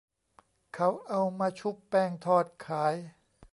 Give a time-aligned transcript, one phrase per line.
[0.73, 2.95] เขาเอามาชุบแป้งทอดขาย